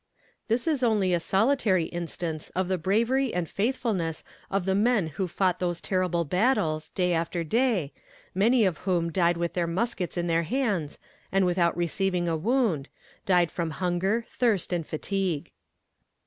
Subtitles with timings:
[0.47, 5.27] This is only a solitary instance of the bravery and faithfulness of the men who
[5.27, 7.93] fought those terrible battles, day after day,
[8.33, 10.97] many of whom died with their muskets in their hands,
[11.31, 12.89] and without receiving a wound,
[13.27, 15.51] died from hunger, thirst, and fatigue.